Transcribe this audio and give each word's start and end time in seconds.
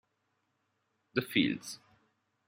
The 1.13 1.21
Fields 1.21 1.77